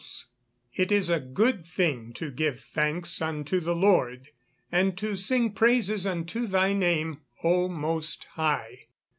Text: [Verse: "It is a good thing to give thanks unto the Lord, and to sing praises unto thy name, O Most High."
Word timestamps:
[Verse: 0.01 0.25
"It 0.73 0.91
is 0.91 1.11
a 1.11 1.19
good 1.19 1.63
thing 1.67 2.11
to 2.13 2.31
give 2.31 2.59
thanks 2.59 3.21
unto 3.21 3.59
the 3.59 3.75
Lord, 3.75 4.29
and 4.71 4.97
to 4.97 5.15
sing 5.15 5.51
praises 5.51 6.07
unto 6.07 6.47
thy 6.47 6.73
name, 6.73 7.21
O 7.43 7.69
Most 7.69 8.23
High." 8.31 8.87